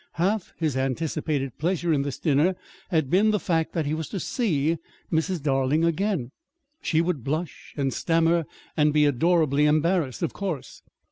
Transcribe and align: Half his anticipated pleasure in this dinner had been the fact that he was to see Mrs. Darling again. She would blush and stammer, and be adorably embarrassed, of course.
Half 0.13 0.55
his 0.57 0.75
anticipated 0.75 1.59
pleasure 1.59 1.93
in 1.93 2.01
this 2.01 2.17
dinner 2.17 2.55
had 2.89 3.11
been 3.11 3.29
the 3.29 3.39
fact 3.39 3.73
that 3.73 3.85
he 3.85 3.93
was 3.93 4.09
to 4.09 4.19
see 4.19 4.79
Mrs. 5.11 5.39
Darling 5.43 5.83
again. 5.85 6.31
She 6.81 7.01
would 7.01 7.23
blush 7.23 7.75
and 7.77 7.93
stammer, 7.93 8.45
and 8.75 8.93
be 8.93 9.05
adorably 9.05 9.65
embarrassed, 9.67 10.23
of 10.23 10.33
course. 10.33 10.81